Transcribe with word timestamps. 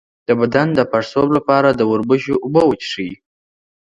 د 0.27 0.29
بدن 0.41 0.67
د 0.77 0.79
پړسوب 0.91 1.29
لپاره 1.37 1.69
د 1.73 1.81
وربشو 1.91 2.35
اوبه 2.43 2.61
وڅښئ 2.65 3.11